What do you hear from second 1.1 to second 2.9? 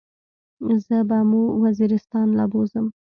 مو وزيرستان له بوزم.